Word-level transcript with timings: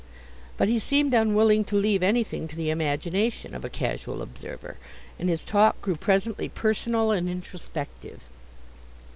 But 0.57 0.67
he 0.67 0.79
seemed 0.79 1.13
unwilling 1.13 1.63
to 1.65 1.75
leave 1.75 2.01
anything 2.01 2.47
to 2.47 2.55
the 2.55 2.71
imagination 2.71 3.53
of 3.53 3.63
a 3.63 3.69
casual 3.69 4.23
observer, 4.23 4.77
and 5.19 5.29
his 5.29 5.43
talk 5.43 5.79
grew 5.79 5.95
presently 5.95 6.49
personal 6.49 7.11
and 7.11 7.29
introspective. 7.29 8.21